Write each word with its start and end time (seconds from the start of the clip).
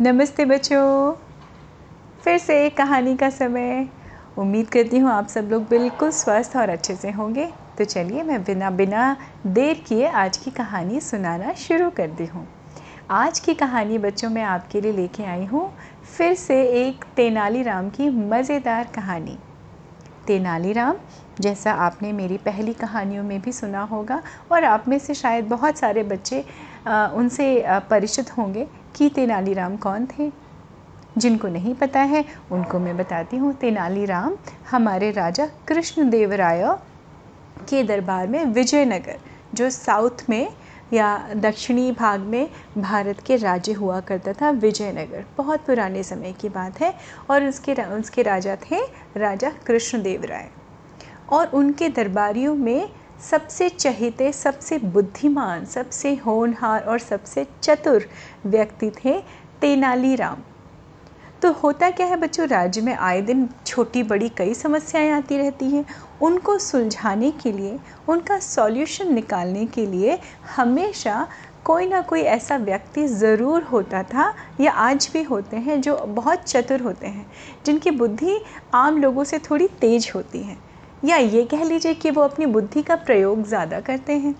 नमस्ते 0.00 0.44
बच्चों। 0.44 1.12
फिर 2.24 2.36
से 2.38 2.54
एक 2.64 2.76
कहानी 2.76 3.14
का 3.16 3.28
समय। 3.30 3.86
उम्मीद 4.38 4.68
करती 4.68 4.98
हूँ 4.98 5.10
आप 5.10 5.28
सब 5.28 5.48
लोग 5.50 5.62
बिल्कुल 5.68 6.10
स्वस्थ 6.10 6.56
और 6.56 6.68
अच्छे 6.68 6.96
से 6.96 7.10
होंगे। 7.10 7.46
तो 7.78 7.84
चलिए 7.84 8.22
मैं 8.22 8.42
बिना 8.44 8.70
बिना 8.70 9.16
देर 9.46 9.82
किए 9.88 10.08
आज 10.14 10.36
की 10.36 10.50
कहानी 10.50 11.00
सुनाना 11.00 11.52
शुरू 11.58 11.88
करती 11.90 12.26
हूँ। 12.26 12.46
आज 13.10 13.38
की 13.38 13.54
कहानी 13.54 13.98
बच्चों 13.98 14.30
मैं 14.30 14.42
आपके 14.44 14.80
लिए 14.80 14.92
लेके 14.92 15.24
आई 15.24 15.44
हूँ। 15.44 15.70
फिर 16.16 16.34
से 16.34 16.62
एक 16.82 17.04
तेनालीराम 17.16 17.90
की 17.90 18.08
मज़ेदार 18.10 18.90
कहानी। 18.94 19.38
तेनालीराम, 20.26 20.96
जैसा 21.40 21.72
आपने 21.72 22.12
मेरी 22.12 22.36
पहली 22.36 22.72
कहानियों 22.74 23.24
में 23.24 23.40
भी 23.40 23.52
सुना 23.52 23.82
होगा, 23.82 24.22
और 24.52 24.64
आप 24.64 24.88
में 24.88 24.98
से 24.98 25.14
शायद 25.14 25.48
बहुत 25.48 25.78
सारे 25.78 26.02
बच्चे 26.04 26.44
उनसे 26.86 27.64
परिचित 27.90 28.36
होंगे 28.38 28.66
कि 28.96 29.08
तेनालीराम 29.08 29.76
कौन 29.76 30.06
थे? 30.06 30.32
जिनको 31.18 31.48
नहीं 31.48 31.74
पता 31.74 32.00
है, 32.00 32.24
उनको 32.52 32.78
मैं 32.78 32.96
बताती 32.96 33.36
हूँ। 33.36 33.52
तेनालीराम 33.52 34.36
हमारे 34.70 35.10
राजा 35.10 35.46
कृष्णदेव 35.68 36.32
राय 36.32 36.64
के 37.68 37.82
दरबार 37.82 38.26
में 38.26 38.44
विजयनगर, 38.44 39.18
जो 39.54 39.70
साउथ 39.70 40.28
में 40.28 40.48
या 40.92 41.28
दक्षिणी 41.36 41.92
भाग 41.92 42.20
में 42.20 42.48
भारत 42.78 43.20
के 43.20 43.36
राज्य 43.36 43.72
हुआ 43.72 44.00
करता 44.00 44.32
था, 44.32 44.50
विजयनगर। 44.50 45.24
बहुत 45.36 45.66
पुराने 45.66 46.02
समय 46.02 46.32
की 46.32 46.48
बात 46.48 46.80
है 46.80 46.94
और 47.30 47.44
उसके 47.44 47.74
उसके 47.74 48.22
राजा 48.22 48.56
थे 48.70 48.80
राजा 49.16 49.50
कृष्णदेव 49.66 50.24
राय 50.24 50.48
और 51.30 51.46
उनके 51.46 51.88
दरबारियों 51.88 52.54
में 52.54 52.88
सबसे 53.20 53.68
चहेते, 53.68 54.32
सबसे 54.32 54.78
बुद्धिमान, 54.78 55.64
सबसे 55.64 56.14
होनहार 56.16 56.82
और 56.82 56.98
सबसे 56.98 57.46
चतुर 57.62 58.08
व्यक्ति 58.46 58.90
थे 58.96 59.20
तेनालीराम। 59.60 60.42
तो 61.42 61.50
होता 61.52 61.90
क्या 61.90 62.06
है 62.06 62.16
बच्चों, 62.16 62.46
राज्य 62.48 62.80
में 62.80 62.94
आए 62.94 63.20
दिन 63.20 63.48
छोटी 63.66 64.02
बड़ी 64.02 64.28
कई 64.28 64.54
समस्याएँ 64.54 65.10
आती 65.10 65.36
रहती 65.36 65.70
हैं। 65.70 65.84
उनको 66.22 66.58
सुलझाने 66.58 67.30
के 67.32 67.52
लिए, 67.52 67.78
उनका 68.08 68.38
सॉल्यूशन 68.38 69.12
निकालने 69.14 69.66
के 69.66 69.86
लिए 69.86 70.18
हमेशा 70.56 71.26
कोई 71.64 71.86
ना 71.86 72.00
कोई 72.00 72.20
ऐसा 72.20 72.56
व्यक्ति 72.56 73.06
ज़रूर 73.08 73.62
होता 73.62 74.02
था 74.02 74.32
या 74.60 74.72
आज 74.72 75.08
भी 75.12 75.22
होते 75.22 75.56
हैं 75.56 75.80
जो 75.80 75.96
बहुत 75.96 76.44
चतुर 76.44 76.80
होते 76.80 77.06
हैं, 77.06 77.26
जिनकी 77.66 77.90
बुद्धि 77.90 78.38
आम 78.74 79.02
लोगों 79.02 79.24
से 79.24 79.38
थोड़ी 79.38 79.68
तेज 79.80 80.10
होती 80.14 80.42
है। 80.42 80.56
या 81.04 81.16
ये 81.16 81.44
कह 81.44 81.64
लीजिए 81.64 81.94
कि 81.94 82.10
वो 82.10 82.22
अपनी 82.22 82.46
बुद्धि 82.46 82.82
का 82.82 82.96
प्रयोग 82.96 83.42
ज़्यादा 83.42 83.80
करते 83.80 84.12
हैं, 84.12 84.34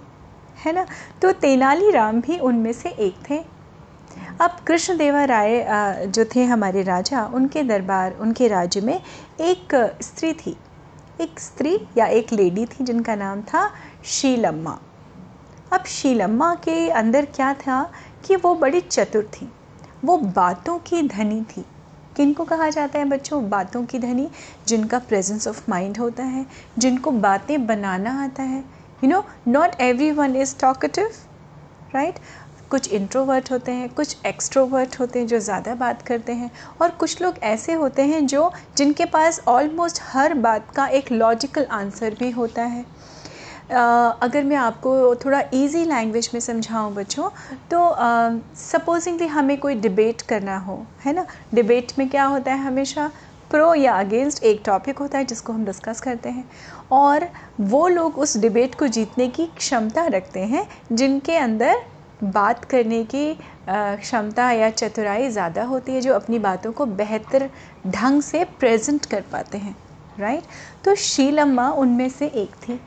है 0.57 0.73
ना? 0.73 0.87
तो 1.23 1.33
तेनालीराम 1.33 2.21
भी 2.21 2.39
उनमें 2.39 2.73
से 2.73 2.89
एक 2.89 3.19
थे। 3.31 3.39
अब 4.41 4.57
कृष्णदेवा 4.67 5.25
राय 5.25 6.07
जो 6.07 6.25
थे 6.25 6.45
हमारे 6.45 6.83
राजा, 6.83 7.25
उनके 7.27 7.63
दरबार, 7.63 8.17
उनके 8.21 8.49
राज्य 8.49 8.81
में 8.81 9.01
एक 9.41 9.75
स्त्री 10.03 10.33
थी। 10.35 10.57
एक 11.21 11.41
स्त्री 11.41 11.79
या 11.99 12.07
एक 12.07 12.33
लेडी 12.33 12.67
थी 12.67 12.85
जिनका 12.85 13.15
नाम 13.15 13.43
था 13.43 13.71
शीलम्मा। 14.05 14.79
अब 15.73 15.85
शीलम्मा 15.85 16.55
के 16.55 16.89
अंदर 16.91 17.25
क्या 17.27 17.53
था 17.57 17.83
कि 18.27 18.37
वो 18.37 18.55
बड़ी 18.55 18.81
चतुर 18.81 19.31
थी, 19.33 19.49
वो 20.05 20.17
बातों 20.19 20.79
की 20.79 21.03
धनी 21.03 21.41
थी। 21.51 21.65
किनको 22.17 22.45
कहा 22.45 22.69
जाता 22.71 22.99
है 22.99 23.05
बच्चों? 23.05 23.49
बातों 23.51 23.85
की 23.85 23.99
धनी 23.99 24.29
जिनका 24.69 24.99
प्रेजेंस 24.99 25.47
ऑफ़ 25.49 25.63
माइंड 25.69 25.99
होता 25.99 26.25
है, 26.25 26.47
जिनको 26.79 27.11
बातें 27.11 27.67
बनाना 27.67 28.23
आता 28.25 28.43
है। 28.43 28.65
You 29.05 29.09
know 29.09 29.25
not 29.49 29.81
everyone 30.11 30.37
is 30.37 30.55
talkative 30.61 31.11
right 31.91 32.19
कुछ 32.71 32.89
इंट्रोवर्ट 32.93 33.51
होते 33.51 33.73
हैं, 33.73 33.89
कुछ 33.89 34.17
एक्सट्रोवर्ट 34.27 34.99
होते 35.01 35.19
हैं 35.19 35.27
जो 35.27 35.39
ज़्यादा 35.39 35.75
बात 35.75 36.03
करते 36.03 36.33
हैं, 36.33 36.51
और 36.83 36.91
कुछ 36.91 37.21
लोग 37.23 37.39
ऐसे 37.43 37.73
होते 37.73 38.03
हैं 38.03 38.27
जो, 38.27 38.51
जिनके 38.77 39.05
पास 39.05 39.41
ऑलमोस्ट 39.49 40.01
हर 40.05 40.35
बात 40.37 40.71
का 40.71 40.87
एक 40.89 41.13
लॉजिकल 41.13 41.67
आंसर 41.71 42.15
भी 42.15 42.31
होता 42.31 42.63
है। 42.63 42.85
अगर 43.71 44.45
मैं 44.45 44.57
आपको 44.57 45.15
थोड़ा 45.17 45.41
इजी 45.55 45.85
लैंग्वेज 45.85 46.31
में 46.35 46.41
समझाऊं 46.41 46.95
बच्चों 46.95 47.29
तो 47.71 47.81
सपोजिंगली 48.57 49.27
हमें 49.29 49.57
कोई 49.61 49.75
डिबेट 49.77 50.23
करना 50.23 50.59
हो, 50.59 50.87
है 51.05 51.13
ना? 51.13 51.27
डिबेट 51.55 51.93
में 51.99 52.09
क्या 52.09 52.25
होता 52.25 52.53
है 52.53 52.59
हमेशा? 52.59 53.11
प्रो 53.51 53.75
या 53.75 53.93
अगेंस्ट 53.95 54.43
एक 54.45 54.63
टॉपिक 54.67 54.99
होता 54.99 55.19
है 55.19 55.25
जिसको 55.25 55.53
हम 55.53 55.65
डिस्कस 55.65 56.01
करते 56.01 56.29
हैं। 56.29 56.49
और 56.93 57.29
वो 57.63 57.87
लोग 57.89 58.19
उस 58.19 58.37
डिबेट 58.37 58.75
को 58.75 58.87
जीतने 58.89 59.29
की 59.29 59.47
क्षमता 59.49 60.07
रखते 60.07 60.41
हैं, 60.43 60.67
जिनके 60.93 61.37
अंदर 61.37 61.83
बात 62.25 62.65
करने 62.65 63.03
की 63.05 63.37
क्षमता 63.69 64.51
या 64.53 64.71
चतुराई 64.71 65.29
ज़्यादा 65.31 65.65
होती 65.65 65.93
है, 65.93 66.01
जो 66.01 66.15
अपनी 66.15 66.39
बातों 66.41 66.73
को 66.73 66.87
बेहतर 66.87 67.49
ढंग 67.87 68.23
से 68.23 68.45
प्रेजेंट 68.61 69.07
कर 69.07 69.21
पाते 69.33 69.59
हैं 69.59 69.77
राइट 70.19 70.43
तो 70.85 70.95
शीलम्मा 70.97 71.71
उनमें 71.73 72.09
से 72.09 72.27
एक 72.27 72.55
थी। 72.59 72.81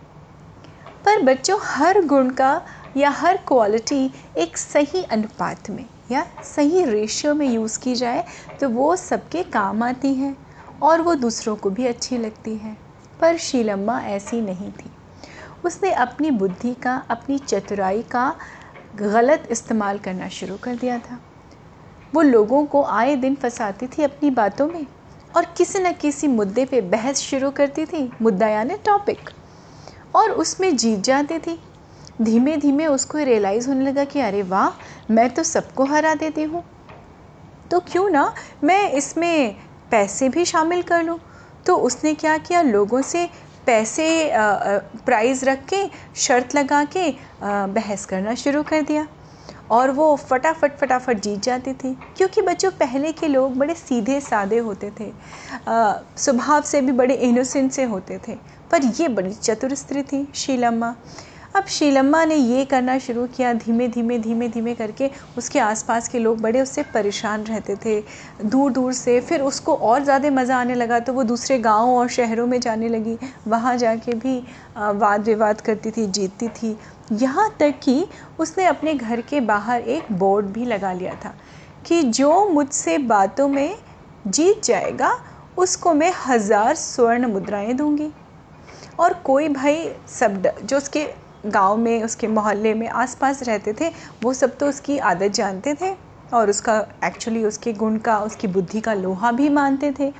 पर 1.09 1.21
बच्चों, 1.21 1.59
हर 1.63 2.05
गुण 2.05 2.29
का 2.29 2.61
या 2.97 3.09
हर 3.09 3.37
क्वालिटी 3.37 4.11
एक 4.37 4.57
सही 4.57 5.03
अनुपात 5.03 5.69
में 5.69 5.85
या 6.11 6.25
सही 6.43 6.83
रेशियो 6.85 7.33
में 7.33 7.47
यूज़ 7.47 7.79
की 7.79 7.95
जाए 7.95 8.23
तो 8.59 8.69
वो 8.69 8.95
सबके 8.95 9.43
काम 9.43 9.83
आती 9.83 10.13
है 10.13 10.35
और 10.81 11.01
वो 11.01 11.15
दूसरों 11.15 11.55
को 11.55 11.69
भी 11.69 11.85
अच्छी 11.85 12.17
लगती 12.17 12.55
है। 12.55 12.77
पर 13.21 13.37
शीलम्मा 13.37 13.99
ऐसी 13.99 14.41
नहीं 14.41 14.71
थी। 14.71 14.91
उसने 15.65 15.91
अपनी 15.91 16.31
बुद्धि 16.31 16.73
का, 16.73 17.03
अपनी 17.09 17.37
चतुराई 17.37 18.01
का 18.01 18.35
गलत 18.95 19.47
इस्तेमाल 19.51 19.97
करना 19.97 20.29
शुरू 20.29 20.57
कर 20.57 20.75
दिया 20.75 20.99
था। 20.99 21.19
वो 22.15 22.21
लोगों 22.21 22.65
को 22.65 22.83
आए 22.83 23.15
दिन 23.15 23.35
फंसाती 23.35 23.87
थी 23.87 24.03
अपनी 24.03 24.29
बातों 24.29 24.67
में 24.67 24.85
और 25.35 25.45
किसी 25.57 25.79
न 25.79 25.93
किसी 25.93 26.27
मुद्दे 26.27 26.65
पे 26.65 26.81
बहस 26.81 27.17
शुरू 27.17 27.51
करती 27.51 27.85
थी। 27.85 28.11
मुद्दा 28.21 28.47
यानी 28.47 28.75
टॉपिक 28.75 29.29
और 30.15 30.31
उसमें 30.31 30.75
जीत 30.77 30.99
जाती 30.99 31.37
थी। 31.39 31.59
धीमे 32.21 32.55
धीमे 32.57 32.85
उसको 32.87 33.17
रियलाइज़ 33.17 33.67
होने 33.69 33.85
लगा 33.85 34.03
कि 34.03 34.19
अरे 34.19 34.41
वाह, 34.43 34.69
मैं 35.13 35.29
तो 35.33 35.43
सबको 35.43 35.85
हरा 35.85 36.13
देती 36.15 36.43
हूँ। 36.43 36.63
तो 37.71 37.79
क्यों 37.87 38.09
ना 38.09 38.33
मैं 38.63 38.91
इसमें 38.91 39.55
पैसे 39.91 40.29
भी 40.29 40.45
शामिल 40.45 40.81
कर 40.81 41.03
लूँ? 41.03 41.19
तो 41.65 41.75
उसने 41.77 42.13
क्या 42.13 42.37
किया? 42.37 42.61
लोगों 42.61 43.01
से 43.01 43.25
पैसे 43.65 44.31
प्राइज़ 45.05 45.45
रख 45.45 45.65
के, 45.65 45.83
शर्त 46.17 46.55
लगा 46.55 46.83
के 46.95 47.09
बहस 47.43 48.05
करना 48.05 48.35
शुरू 48.35 48.63
कर 48.63 48.81
दिया। 48.81 49.07
और 49.71 49.91
वो 49.91 50.15
फटाफट 50.19 50.77
फटाफट 50.77 51.19
जीत 51.21 51.41
जाती 51.43 51.73
थी। 51.73 51.93
क्योंकि 52.17 52.41
बच्चों, 52.41 52.71
पहले 52.71 53.11
के 53.11 53.27
लोग 53.27 53.57
बड़े 53.57 53.73
सीधे 53.75 54.19
सादे 54.21 54.57
होते 54.57 54.91
थे। 54.99 55.11
स्वभाव 56.21 56.61
से 56.61 56.81
भी 56.81 56.91
बड़े 56.91 57.15
इनोसेंट 57.15 57.71
से 57.71 57.83
होते 57.83 58.19
थे। 58.27 58.37
पर 58.71 58.83
ये 58.99 59.07
बड़ी 59.09 59.33
चतुर 59.33 59.73
स्त्री 59.75 60.03
थी 60.03 60.27
शीलम्मा। 60.35 60.95
अब 61.55 61.65
शीलम्मा 61.67 62.23
ने 62.25 62.35
ये 62.35 62.63
करना 62.65 62.97
शुरू 62.99 63.25
किया, 63.27 63.53
धीमे 63.53 63.87
धीमे 63.87 64.17
धीमे 64.19 64.47
धीमे 64.49 64.73
करके 64.75 65.09
उसके 65.37 65.59
आसपास 65.59 66.07
के 66.07 66.19
लोग 66.19 66.41
बड़े 66.41 66.61
उससे 66.61 66.83
परेशान 66.93 67.43
रहते 67.43 67.75
थे। 67.75 67.99
दूर 68.43 68.71
दूर 68.71 68.93
से 68.93 69.19
फिर 69.21 69.41
उसको 69.41 69.75
और 69.75 70.03
ज़्यादा 70.03 70.29
मज़ा 70.31 70.57
आने 70.57 70.75
लगा 70.75 70.99
तो 70.99 71.13
वो 71.13 71.23
दूसरे 71.23 71.57
गाँव 71.59 71.89
और 71.89 72.09
शहरों 72.09 72.45
में 72.47 72.59
जाने 72.59 72.89
लगी। 72.89 73.17
वहाँ 73.47 73.75
जाके 73.77 74.13
भी 74.13 74.37
वाद 74.77 75.25
विवाद 75.25 75.61
करती 75.61 75.91
थी, 75.91 76.05
जीतती 76.07 76.47
थी। 76.49 76.77
यहाँ 77.13 77.49
तक 77.59 77.79
कि 77.83 78.05
उसने 78.39 78.65
अपने 78.65 78.93
घर 78.93 79.21
के 79.21 79.41
बाहर 79.41 79.81
एक 79.81 80.11
बोर्ड 80.13 80.45
भी 80.47 80.65
लगा 80.65 80.93
लिया 80.93 81.15
था 81.25 81.33
कि 81.85 82.01
जो 82.03 82.45
मुझसे 82.49 82.97
बातों 82.99 83.47
में 83.49 83.75
जीत 84.27 84.63
जाएगा, 84.65 85.11
उसको 85.57 85.93
मैं 85.93 86.13
हज़ार 86.25 86.75
स्वर्ण 86.77 87.27
मुद्राएँ 87.27 87.73
दूँगी। 87.73 88.11
और 88.99 89.13
कोई 89.25 89.47
भाई 89.49 89.89
सब 90.09 90.41
जो 90.63 90.77
उसके 90.77 91.05
गाँव 91.45 91.77
में, 91.77 92.03
उसके 92.03 92.27
मोहल्ले 92.27 92.73
में 92.73 92.87
आसपास 92.87 93.43
रहते 93.43 93.73
थे, 93.73 93.89
वो 94.23 94.33
सब 94.33 94.57
तो 94.57 94.67
उसकी 94.69 94.97
आदत 94.99 95.31
जानते 95.33 95.73
थे 95.81 95.93
और 96.33 96.49
उसका 96.49 96.77
एक्चुअली 97.05 97.43
उसके 97.45 97.73
गुण 97.73 97.97
का, 97.97 98.17
उसकी 98.19 98.47
बुद्धि 98.47 98.81
का 98.81 98.93
लोहा 98.93 99.31
भी 99.31 99.49
मानते 99.49 99.91
थे। 99.99 100.11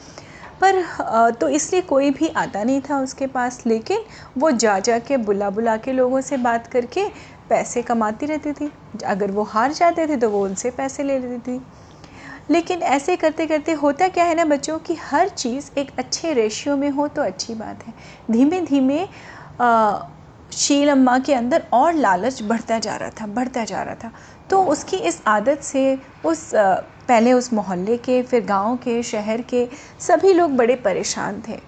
पर 0.62 0.81
तो 1.31 1.48
इसलिए 1.50 1.81
कोई 1.81 2.10
भी 2.12 2.28
आता 2.28 2.64
नहीं 2.64 2.81
था 2.81 3.00
उसके 3.00 3.28
पास, 3.28 3.62
लेकिन 3.66 4.04
वो 4.38 4.52
जा 4.54 4.80
जा 4.80 4.98
के 5.00 5.18
बुला 5.18 5.50
बुला 5.50 5.76
के 5.78 5.92
लोगों 5.94 6.22
से 6.22 6.38
बात 6.38 6.68
करके 6.68 7.08
पैसे 7.50 7.81
कमाती 7.81 8.26
रहती 8.26 8.52
थी। 8.54 8.72
अगर 9.06 9.31
वो 9.31 9.44
हार 9.44 9.74
जाते 9.74 10.08
थे 10.08 10.18
तो 10.18 10.30
वो 10.30 10.44
उनसे 10.46 10.70
पैसे 10.72 11.04
ले 11.04 11.20
लेती 11.20 11.40
थी। 11.48 11.62
लेकिन 12.51 12.81
ऐसे 12.81 13.16
करते 13.16 13.46
करते 13.48 13.72
होता 13.74 14.07
क्या 14.07 14.24
है 14.25 14.36
ना 14.36 14.46
बच्चों 14.46 14.78
कि 14.80 14.96
हर 15.01 15.30
चीज़ 15.30 15.69
एक 15.80 15.92
अच्छे 15.98 16.34
रेशियो 16.34 16.75
में 16.78 16.90
हो 16.90 17.07
तो 17.07 17.22
अच्छी 17.22 17.54
बात 17.56 17.86
है। 17.88 17.94
धीमे 18.31 18.62
धीमे 18.62 19.06
शील 20.54 20.90
अम्मा 20.90 21.18
के 21.19 21.34
अंदर 21.34 21.63
और 21.74 21.94
लालच 21.94 22.42
बढ़ता 22.44 22.80
जा 22.80 22.96
रहा 22.96 23.10
था, 23.10 23.28
बढ़ता 23.28 23.63
जा 23.63 23.81
रहा 23.84 23.96
था। 23.96 24.12
तो 24.50 24.63
उसकी 24.63 24.98
इस 24.98 25.22
आदत 25.28 25.62
से 25.63 25.98
उस 26.25 26.50
पहले 26.56 27.34
उस 27.34 27.51
मोहल्ले 27.54 27.98
के, 27.98 28.22
फिर 28.24 28.46
गाँव 28.46 28.75
के, 28.78 29.02
शहर 29.04 29.42
के 29.42 29.68
सभी 30.00 30.34
लोग 30.34 30.56
बड़े 30.56 30.75
परेशान 30.75 31.42
थे। 31.48 31.60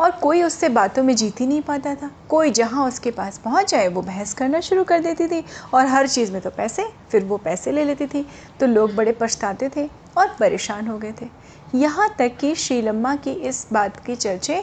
और 0.00 0.10
कोई 0.12 0.42
उससे 0.42 0.68
बातों 0.68 1.02
में 1.02 1.14
जीत 1.16 1.40
ही 1.40 1.46
नहीं 1.46 1.60
पाता 1.62 1.94
था। 1.94 2.10
कोई 2.28 2.50
जहाँ 2.50 2.86
उसके 2.88 3.10
पास 3.10 3.38
पहुँच 3.38 3.70
जाए, 3.70 3.88
वो 3.88 4.02
बहस 4.02 4.34
करना 4.34 4.60
शुरू 4.60 4.84
कर 4.84 5.00
देती 5.00 5.26
थी 5.28 5.44
और 5.74 5.86
हर 5.86 6.08
चीज़ 6.08 6.32
में 6.32 6.40
तो 6.42 6.50
पैसे, 6.50 6.86
फिर 7.10 7.24
वो 7.24 7.36
पैसे 7.36 7.72
ले 7.72 7.84
लेती 7.84 8.06
थी। 8.06 8.26
तो 8.60 8.66
लोग 8.66 8.94
बड़े 8.94 9.12
पछताते 9.12 9.70
थे 9.76 9.88
और 10.18 10.36
परेशान 10.40 10.86
हो 10.88 10.98
गए 10.98 11.12
थे। 11.22 11.28
यहाँ 11.74 12.08
तक 12.18 12.36
कि 12.40 12.54
शीलम्मा 12.54 13.14
की 13.16 13.30
इस 13.30 13.66
बात 13.72 14.04
के 14.06 14.16
चर्चे 14.16 14.62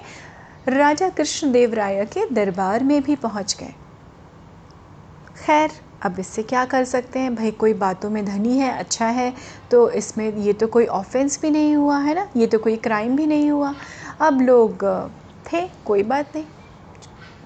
राजा 0.67 1.09
कृष्णदेव 1.09 1.73
राय 1.73 2.05
के 2.07 2.29
दरबार 2.31 2.83
में 2.83 3.01
भी 3.03 3.15
पहुँच 3.15 3.55
गए। 3.59 3.73
खैर, 5.37 5.71
अब 6.03 6.19
इससे 6.19 6.43
क्या 6.43 6.63
कर 6.65 6.83
सकते 6.85 7.19
हैं? 7.19 7.33
भाई, 7.35 7.51
कोई 7.51 7.73
बातों 7.73 8.09
में 8.09 8.23
धनी 8.25 8.57
है 8.57 8.71
अच्छा 8.71 9.05
है 9.07 9.33
तो 9.71 9.89
इसमें 9.91 10.35
ये 10.35 10.53
तो 10.53 10.67
कोई 10.67 10.85
ऑफेंस 10.85 11.39
भी 11.41 11.49
नहीं 11.51 11.75
हुआ, 11.75 11.97
है 11.97 12.15
ना? 12.15 12.27
ये 12.37 12.47
तो 12.47 12.59
कोई 12.59 12.75
क्राइम 12.77 13.15
भी 13.15 13.25
नहीं 13.27 13.49
हुआ। 13.51 13.73
अब 14.21 14.41
लोग 14.41 14.85
थे, 15.43 15.67
कोई 15.85 16.03
बात 16.03 16.35
नहीं। 16.35 16.45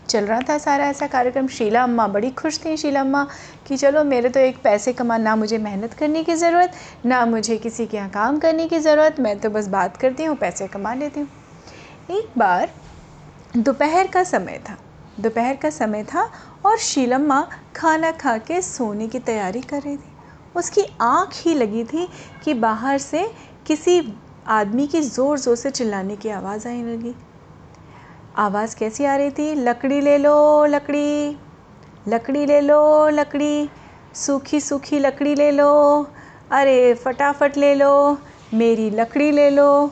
चल 0.09 0.25
रहा 0.25 0.39
था 0.39 0.57
सारा 0.57 0.85
ऐसा 0.85 1.07
कार्यक्रम। 1.07 1.47
शीला 1.47 1.83
अम्मा 1.83 2.07
बड़ी 2.07 2.29
खुश 2.31 2.59
थी। 2.65 2.75
शीला 2.77 3.01
अम्मा 3.01 3.25
कि 3.67 3.77
चलो, 3.77 4.03
मेरे 4.03 4.29
तो 4.29 4.39
एक 4.39 4.61
पैसे 4.63 4.93
कमा, 4.93 5.17
ना 5.17 5.35
मुझे 5.35 5.57
मेहनत 5.57 5.93
करने 5.93 6.23
की 6.23 6.35
ज़रूरत, 6.35 6.73
ना 7.05 7.25
मुझे 7.25 7.57
किसी 7.57 7.85
के 7.87 7.97
यहाँ 7.97 8.09
काम 8.09 8.39
करने 8.39 8.67
की 8.67 8.79
ज़रूरत, 8.79 9.19
मैं 9.19 9.37
तो 9.39 9.49
बस 9.49 9.67
बात 9.67 9.97
करती 9.97 10.23
हूँ, 10.23 10.35
पैसे 10.37 10.67
कमा 10.67 10.93
लेती 10.93 11.19
हूँ। 11.19 11.29
एक 12.11 12.37
बार 12.37 12.69
दोपहर 13.57 14.07
का 14.07 14.23
समय 14.23 14.61
था। 14.69 14.77
दोपहर 15.19 15.55
का 15.55 15.69
समय 15.69 16.03
था 16.03 16.29
और 16.65 16.77
शीलम्मा 16.77 17.41
खाना 17.75 18.11
खा 18.11 18.37
के 18.37 18.61
सोने 18.61 19.07
की 19.07 19.19
तैयारी 19.19 19.61
कर 19.61 19.81
रही 19.81 19.97
थी। 19.97 20.11
उसकी 20.55 20.85
आँख 21.01 21.33
ही 21.37 21.53
लगी 21.53 21.83
थी 21.83 22.07
कि 22.43 22.53
बाहर 22.53 22.97
से 22.97 23.29
किसी 23.65 24.01
आदमी 24.47 24.87
की 24.87 25.01
ज़ोर 25.01 25.39
ज़ोर 25.39 25.55
से 25.55 25.69
चिल्लाने 25.69 26.15
की 26.15 26.29
आवाज़ 26.29 26.67
आने 26.67 26.83
लगी। 26.85 27.13
आवाज़ 28.37 28.75
कैसी 28.75 29.05
आ 29.05 29.15
रही 29.15 29.29
थी? 29.31 29.53
लकड़ी 29.55 29.99
ले 30.01 30.17
लो, 30.17 30.65
लकड़ी। 30.65 31.37
लकड़ी 32.07 32.45
ले 32.45 32.59
लो, 32.61 33.07
लकड़ी। 33.09 33.69
सूखी 34.15 34.59
सूखी 34.59 34.99
लकड़ी 34.99 35.33
ले 35.35 35.49
लो। 35.51 35.71
अरे, 36.51 36.93
फटाफट 36.93 37.57
ले 37.57 37.73
लो। 37.75 38.17
मेरी 38.53 38.89
लकड़ी 38.89 39.31
ले 39.31 39.49
लो। 39.49 39.91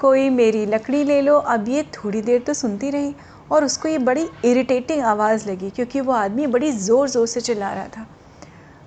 कोई 0.00 0.28
मेरी 0.30 0.66
लकड़ी 0.66 1.02
ले 1.04 1.20
लो। 1.20 1.36
अब 1.36 1.68
ये 1.68 1.82
थोड़ी 1.94 2.22
देर 2.22 2.40
तो 2.40 2.54
सुनती 2.54 2.90
रही 2.90 3.14
और 3.52 3.64
उसको 3.64 3.88
ये 3.88 3.98
बड़ी 3.98 4.28
इरिटेटिंग 4.44 5.02
आवाज़ 5.04 5.48
लगी 5.50 5.70
क्योंकि 5.70 6.00
वो 6.00 6.12
आदमी 6.12 6.46
बड़ी 6.46 6.72
ज़ोर 6.72 7.08
ज़ोर 7.08 7.26
से 7.26 7.40
चिल्ला 7.40 7.72
रहा 7.72 7.88
था। 7.88 8.06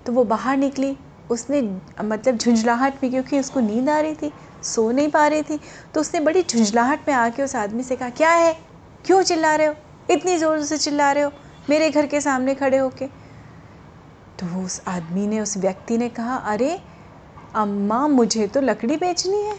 तो 0.05 0.13
वो 0.13 0.23
बाहर 0.25 0.57
निकली। 0.57 0.95
उसने 1.31 1.61
मतलब 2.03 2.37
झुंझलाहट 2.37 3.03
में 3.03 3.11
क्योंकि 3.11 3.39
उसको 3.39 3.59
नींद 3.59 3.89
आ 3.89 3.99
रही 3.99 4.15
थी, 4.15 4.31
सो 4.63 4.89
नहीं 4.91 5.09
पा 5.09 5.27
रही 5.27 5.43
थी 5.43 5.59
तो 5.93 6.01
उसने 6.01 6.19
बड़ी 6.19 6.41
झुंझलाहट 6.43 7.07
में 7.07 7.15
आके 7.15 7.43
उस 7.43 7.55
आदमी 7.55 7.83
से 7.83 7.95
कहा, 7.95 8.09
क्या 8.09 8.29
है? 8.29 8.57
क्यों 9.05 9.23
चिल्ला 9.23 9.55
रहे 9.55 9.67
हो? 9.67 9.75
इतनी 10.11 10.37
ज़ोर 10.37 10.63
से 10.63 10.77
चिल्ला 10.77 11.11
रहे 11.11 11.23
हो? 11.23 11.31
मेरे 11.69 11.89
घर 11.89 12.05
के 12.05 12.21
सामने 12.21 12.55
खड़े 12.55 12.77
होके। 12.77 13.07
तो 14.39 14.45
वो 14.45 14.65
उस 14.65 14.81
आदमी 14.87 15.27
ने, 15.27 15.39
उस 15.39 15.57
व्यक्ति 15.57 15.97
ने 15.97 16.09
कहा, 16.09 16.35
अरे, 16.35 16.79
अम्मा, 17.55 18.07
मुझे 18.07 18.47
तो 18.47 18.61
लकड़ी 18.61 18.97
बेचनी 18.97 19.41
है। 19.41 19.55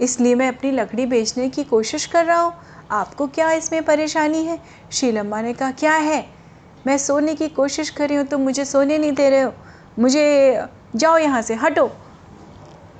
इसलिए 0.00 0.34
मैं 0.34 0.48
अपनी 0.48 0.70
लकड़ी 0.70 1.06
बेचने 1.06 1.48
की 1.48 1.64
कोशिश 1.64 2.06
कर 2.06 2.24
रहा 2.24 2.40
हूँ। 2.40 2.54
आपको 2.90 3.26
क्या 3.26 3.52
इसमें 3.52 3.84
परेशानी 3.84 4.44
है? 4.44 4.58
शीलम्मा 4.92 5.40
ने 5.40 5.52
कहा, 5.52 5.70
क्या 5.70 5.94
है? 5.94 6.26
मैं 6.86 6.98
सोने 6.98 7.34
की 7.34 7.48
कोशिश 7.48 7.90
कर 7.90 8.08
रही 8.08 8.16
हूँ 8.16 8.26
तो 8.26 8.38
मुझे 8.38 8.64
सोने 8.64 8.98
नहीं 8.98 9.12
दे 9.12 9.30
रहे 9.30 9.40
हो। 9.40 9.52
मुझे, 9.98 10.64
जाओ 10.96 11.18
यहाँ 11.18 11.42
से, 11.42 11.54
हटो। 11.54 11.90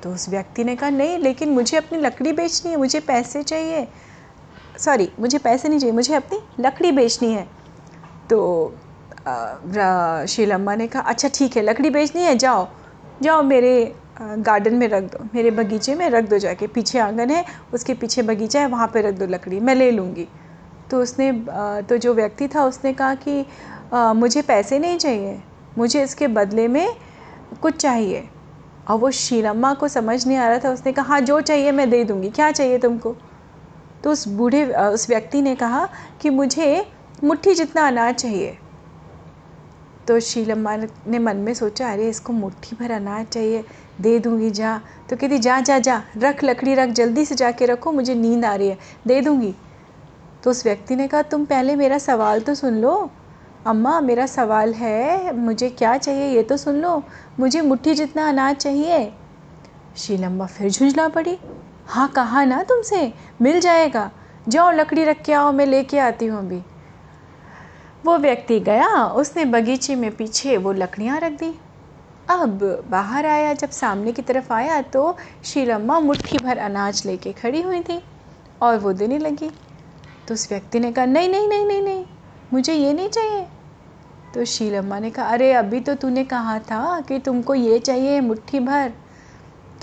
तो 0.03 0.15
उस 0.15 0.29
व्यक्ति 0.29 0.65
ने 0.65 0.77
कहा, 0.77 0.91
नहीं, 0.91 1.19
लेकिन 1.19 1.49
मुझे 1.49 1.77
अपनी 1.77 1.99
लकड़ी 1.99 2.33
बेचनी 2.33 2.71
है, 2.71 2.77
मुझे 2.77 3.01
पैसे 3.01 3.43
चाहिए। 3.43 3.89
सॉरी 4.79 5.09
मुझे 5.21 5.39
पैसे 5.39 5.69
नहीं 5.69 5.79
चाहिए 5.79 5.95
मुझे 5.95 6.15
अपनी 6.15 6.39
लकड़ी 6.61 6.91
बेचनी 6.93 7.33
है। 7.33 7.47
तो 8.31 8.75
शीलम्मा 10.29 10.75
ने 10.75 10.87
कहा 10.87 11.03
अच्छा 11.03 11.29
ठीक 11.35 11.57
है 11.57 11.63
लकड़ी 11.63 11.91
बेचनी 11.91 12.23
है 12.23 12.37
जाओ 12.39 12.67
जाओ 13.23 13.43
मेरे 13.43 13.95
गार्डन 14.21 14.75
में 14.75 14.87
रख 14.89 15.03
दो 15.03 15.25
मेरे 15.35 15.51
बगीचे 15.51 15.95
में 15.95 16.09
रख 16.11 16.29
दो 16.29 16.39
जाके 16.39 16.67
पीछे 16.67 16.99
आँगन 16.99 17.31
है 17.31 17.45
उसके 17.75 17.95
पीछे 17.95 18.23
बगीचा 18.23 18.61
है 18.61 18.67
वहाँ 18.67 18.87
पे 18.95 19.03
रख 19.03 19.15
दो 19.15 19.27
लकड़ी 19.27 19.61
मैं 19.61 19.75
ले 19.75 19.91
लूँगी। 19.91 20.27
तो 20.91 21.01
उसने 21.03 21.31
तो 21.89 21.97
जो 21.97 22.15
व्यक्ति 22.15 22.49
था 22.49 22.65
उसने 22.65 22.93
कहा 22.93 23.15
कि 23.17 23.45
आ, 23.95 24.13
मुझे 24.13 24.43
पैसे 24.43 24.79
नहीं 24.79 24.99
चाहिए 24.99 25.41
मुझे 25.79 26.03
इसके 26.03 26.29
बदले 26.29 26.67
में 26.69 26.97
कुछ 27.63 27.77
चाहिए। 27.77 28.29
और 28.89 28.99
वो 28.99 29.11
शीलम्मा 29.11 29.73
को 29.75 29.89
समझ 29.89 30.27
नहीं 30.27 30.37
आ 30.39 30.49
रहा 30.49 30.59
था 30.59 30.71
उसने 30.71 30.93
कहा 30.93 31.05
हाँ 31.05 31.21
जो 31.21 31.41
चाहिए 31.41 31.73
मैं 31.73 31.89
दे 31.91 32.03
दूँगी 32.05 32.31
क्या 32.31 32.51
चाहिए 32.51 32.79
तुमको? 32.79 33.17
तो 34.05 34.11
उस 34.11 34.29
बूढ़े 34.29 34.65
उस 34.65 35.09
व्यक्ति 35.09 35.43
ने 35.43 35.55
कहा 35.55 35.89
कि 36.21 36.31
मुझे 36.31 36.87
मुट्ठी 37.25 37.55
जितना 37.55 37.87
अनाज 37.87 38.15
चाहिए। 38.15 38.59
तो 40.09 40.21
शीलम्मा 40.21 40.77
ने 41.07 41.19
मन 41.19 41.37
में 41.37 41.55
सोचा, 41.55 41.93
अरे, 41.93 42.09
इसको 42.09 42.33
मुट्ठी 42.33 42.77
भर 42.77 42.91
अनाज 42.91 43.27
चाहिए, 43.27 43.65
दे 44.01 44.19
दूँगी, 44.19 44.51
जा। 44.51 44.81
तो 45.11 45.17
कहती, 45.17 45.39
जा 45.39 45.61
जा 45.61 45.79
जा, 45.79 46.03
रख, 46.17 46.45
लकड़ी 46.45 46.75
रख, 46.75 46.89
जल्दी 46.89 47.25
से 47.25 47.35
जाके 47.35 47.67
रखो, 47.67 47.93
मुझे 47.93 48.15
नींद 48.15 48.45
आ 48.45 48.55
रही 48.55 48.69
है, 48.69 48.79
दे 49.07 49.21
दूँगी। 49.21 49.55
तो 50.43 50.51
उस 50.51 50.65
व्यक्ति 50.65 50.97
ने 50.97 51.09
कहा, 51.09 51.23
तुम 51.23 51.45
पहले 51.45 51.77
मेरा 51.77 51.99
सवाल 51.99 52.41
तो 52.41 52.55
सुन 52.55 52.75
लो। 52.75 53.11
अम्मा, 53.67 54.01
मेरा 54.01 54.27
सवाल 54.27 54.75
है, 54.75 55.37
मुझे 55.37 55.71
क्या 55.71 55.97
चाहिए 55.97 56.37
ये 56.37 56.43
तो 56.43 56.57
सुन 56.57 56.75
लो, 56.75 57.03
मुझे 57.41 57.61
मुट्ठी 57.61 57.95
जितना 57.95 58.29
अनाज 58.29 58.57
चाहिए। 58.57 59.13
शीलम्बा 59.97 60.47
फिर 60.47 60.71
झुंझला 60.71 61.09
पड़ी। 61.09 61.39
हाँ 61.87 62.09
कहा 62.09 62.45
ना 62.45 62.63
तुमसे? 62.63 63.13
मिल 63.43 63.61
जाएगा। 63.61 64.11
जाओ, 64.49 64.71
लकड़ी 64.71 65.05
रख 65.05 65.23
के 65.23 65.33
आओ, 65.33 65.53
मैं 65.53 65.67
लेके 65.67 65.99
आती 65.99 66.27
हूँ 66.27 66.39
अभी। 66.39 66.63
वो 68.07 68.19
व्यक्ति 68.19 68.61
गया, 68.61 69.07
उसने 69.07 69.45
बगीचे 69.45 69.95
में 69.95 70.17
पीछे 70.17 70.57
वो 70.57 70.73
लकड़ियाँ 70.73 71.21
रख 71.21 71.33
दी। 71.33 71.55
अब 72.29 72.85
बाहर 72.91 73.27
आया, 73.27 73.53
जब 73.53 73.71
सामने 73.71 74.13
की 74.13 74.23
तरफ़ 74.23 74.53
आया 74.53 74.83
तो 74.83 75.17
शीलम्मा 75.45 76.01
मुट्ठी 76.01 76.39
भर 76.39 76.59
अनाज 76.59 77.03
लेके 77.07 77.33
खड़ी 77.33 77.63
हुई 77.63 77.81
थी 77.81 78.03
और 78.63 78.79
वो 78.79 78.93
देने 78.93 79.19
लगी। 79.19 79.51
तो 80.29 80.35
उस 80.35 80.53
व्यक्ति 80.53 80.81
ने 80.81 80.93
कहा, 80.93 81.05
नहीं 81.05 81.29
नहीं 81.29 81.49
नहीं 81.49 81.67
नहीं 81.67 81.83
नहीं, 81.83 82.05
मुझे 82.53 82.75
ये 82.75 82.93
नहीं 82.93 83.09
चाहिए। 83.09 83.47
तो 84.35 84.45
शीलम्मा 84.45 84.99
ने 84.99 85.11
कहा, 85.11 85.27
अरे, 85.27 85.53
अभी 85.53 85.81
तो 85.81 85.95
तूने 85.95 86.25
कहा 86.25 86.59
था 86.59 87.01
कि 87.01 87.19
तुमको 87.19 87.55
ये 87.55 87.79
चाहिए 87.79 88.21
मुट्ठी 88.21 88.61
भर। 88.61 88.93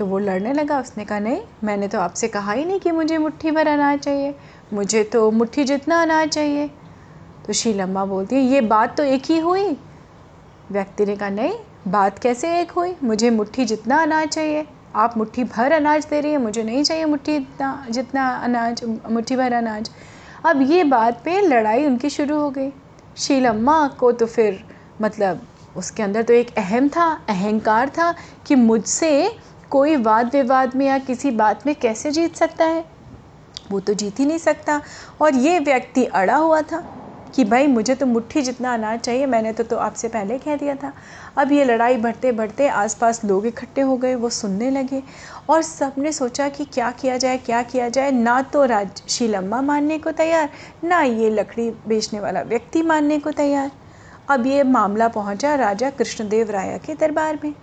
तो 0.01 0.05
वो 0.05 0.19
लड़ने 0.19 0.53
लगा, 0.53 0.79
उसने 0.79 1.05
कहा, 1.05 1.19
नहीं, 1.19 1.41
मैंने 1.63 1.87
तो 1.87 1.99
आपसे 1.99 2.27
कहा 2.27 2.51
ही 2.51 2.65
नहीं 2.65 2.79
कि 2.79 2.91
मुझे 2.91 3.17
मुट्ठी 3.17 3.51
भर 3.51 3.67
अनाज 3.67 3.99
चाहिए। 3.99 4.35
मुझे 4.73 5.03
तो 5.03 5.31
मुट्ठी 5.31 5.63
जितना 5.63 6.01
अनाज 6.01 6.29
चाहिए। 6.29 6.67
तो 7.47 7.53
शीलम्मा 7.53 8.05
बोलती 8.05 8.35
है, 8.35 8.41
ये 8.41 8.61
बात 8.61 8.97
तो 8.97 9.03
एक 9.03 9.21
ही 9.25 9.39
हुई। 9.39 9.77
व्यक्ति 10.71 11.05
ने 11.05 11.15
कहा, 11.15 11.29
नहीं, 11.29 11.53
बात 11.87 12.19
कैसे 12.19 12.59
एक 12.61 12.71
हुई? 12.71 12.95
मुझे 13.03 13.29
मुट्ठी 13.29 13.65
जितना 13.65 14.01
अनाज 14.01 14.27
चाहिए। 14.27 14.67
आप 14.95 15.17
मुट्ठी 15.17 15.43
भर 15.43 15.71
अनाज 15.71 16.05
दे 16.05 16.21
रही 16.21 16.31
है, 16.31 16.37
मुझे 16.37 16.63
नहीं 16.63 16.83
चाहिए 16.83 17.05
मुट्ठी 17.05 17.35
इतना, 17.35 17.85
जितना 17.89 18.29
अनाज, 18.29 18.83
मुट्ठी 19.09 19.35
भर 19.35 19.53
अनाज। 19.53 19.91
अब 20.45 20.61
ये 20.61 20.83
बात 20.83 21.21
पे 21.25 21.41
लड़ाई 21.41 21.85
उनकी 21.85 22.09
शुरू 22.09 22.39
हो 22.39 22.49
गई। 22.49 22.71
शीलम्मा 23.17 23.87
को 23.87 24.11
तो 24.11 24.25
फिर 24.25 24.63
मतलब 25.01 25.47
उसके 25.77 26.03
अंदर 26.03 26.23
तो 26.23 26.33
एक 26.33 26.57
अहम 26.57 26.89
था, 26.89 27.21
अहंकार 27.29 27.89
था 27.89 28.13
कि 28.47 28.55
मुझसे 28.55 29.31
कोई 29.71 29.95
वाद 29.95 30.35
विवाद 30.35 30.75
में 30.75 30.85
या 30.85 30.97
किसी 30.99 31.31
बात 31.31 31.65
में 31.65 31.73
कैसे 31.75 32.11
जीत 32.11 32.35
सकता 32.35 32.65
है? 32.65 32.83
वो 33.71 33.79
तो 33.79 33.93
जीत 33.93 34.19
ही 34.19 34.25
नहीं 34.25 34.37
सकता। 34.37 34.81
और 35.21 35.35
ये 35.35 35.59
व्यक्ति 35.59 36.03
अड़ा 36.05 36.35
हुआ 36.35 36.61
था 36.61 36.83
कि 37.33 37.43
भाई 37.45 37.67
मुझे 37.67 37.95
तो 37.95 38.05
मुट्ठी 38.05 38.41
जितना 38.41 38.73
अनाज 38.73 38.99
चाहिए, 38.99 39.25
मैंने 39.25 39.53
तो 39.53 39.63
तो 39.63 39.77
आपसे 39.77 40.07
पहले 40.07 40.37
कह 40.37 40.55
दिया 40.55 40.75
था। 40.75 40.91
अब 41.37 41.51
ये 41.51 41.65
लड़ाई 41.65 41.97
बढ़ते 41.97 42.31
बढ़ते 42.31 42.67
आसपास 42.67 43.23
लोग 43.25 43.45
इकट्ठे 43.45 43.81
हो 43.81 43.95
गए, 43.97 44.15
वो 44.15 44.29
सुनने 44.29 44.69
लगे 44.71 45.01
और 45.49 45.61
सबने 45.61 46.11
सोचा 46.11 46.49
कि 46.49 46.65
क्या 46.65 46.91
किया 46.91 47.17
जाए, 47.17 47.37
क्या 47.37 47.63
किया 47.63 47.89
जाए। 47.89 48.11
ना 48.11 48.41
तो 48.43 48.65
राज 48.65 49.01
शीलम्मा 49.09 49.61
मानने 49.61 49.97
को 49.97 50.11
तैयार, 50.11 50.49
ना 50.83 51.01
ये 51.01 51.29
लकड़ी 51.29 51.71
बेचने 51.87 52.19
वाला 52.19 52.41
व्यक्ति 52.43 52.81
मानने 52.83 53.19
को 53.19 53.31
तैयार। 53.31 53.71
अब 54.29 54.47
ये 54.47 54.63
मामला 54.65 55.07
पहुँचा 55.09 55.55
राजा 55.55 55.89
कृष्णदेव 55.89 56.51
राय 56.51 56.79
के 56.85 56.95
दरबार 56.95 57.39
में। 57.43 57.53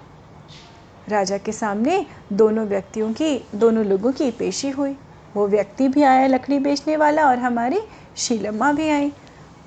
राजा 1.08 1.38
के 1.38 1.52
सामने 1.52 2.06
दोनों 2.32 2.66
व्यक्तियों 2.66 3.12
की, 3.12 3.44
दोनों 3.54 3.84
लोगों 3.84 4.12
की 4.12 4.30
पेशी 4.30 4.70
हुई। 4.70 4.96
वो 5.36 5.48
व्यक्ति 5.48 5.88
भी 5.88 6.02
आया 6.02 6.26
लकड़ी 6.26 6.58
बेचने 6.58 6.96
वाला 6.96 7.28
और 7.28 7.38
हमारी 7.38 7.80
शीलम्मा 8.16 8.72
भी 8.72 8.90
आई। 8.90 9.12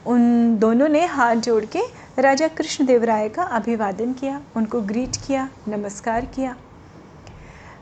उन 0.06 0.56
दोनों 0.60 0.90
ने 0.90 1.06
हाथ 1.06 1.36
जोड़ 1.36 1.66
के 1.66 1.82
राजा 2.20 2.48
कृष्णदेव 2.48 3.04
राय 3.04 3.30
का 3.30 3.44
अभिवादन 3.44 4.14
किया, 4.14 4.42
उनको 4.56 4.82
ग्रीट 4.82 5.16
किया, 5.28 5.50
नमस्कार 5.68 6.26
किया। 6.26 6.56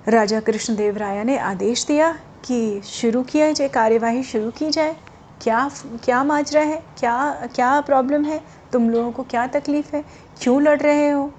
राजा 0.07 0.39
कृष्णदेव 0.39 0.97
राय 0.97 1.23
ने 1.23 1.37
आदेश 1.37 1.85
दिया 1.85 2.19
कि 2.45 2.81
शुरू 2.81 3.23
किया 3.23 3.51
जाए, 3.51 3.67
कार्यवाही 3.67 4.23
शुरू 4.23 4.51
की 4.51 4.69
जाए। 4.69 4.95
क्या 5.41 5.71
क्या 6.03 6.23
माजरा 6.23 6.61
है? 6.61 6.83
क्या 6.97 7.47
क्या 7.55 7.81
प्रॉब्लम 7.81 8.25
है? 8.25 8.41
तुम 8.73 8.89
लोगों 8.89 9.11
को 9.11 9.23
क्या 9.23 9.47
तकलीफ़ 9.47 9.95
है? 9.95 10.05
क्यों 10.41 10.61
लड़ 10.61 10.79
रहे 10.79 11.09
हो? 11.09 11.33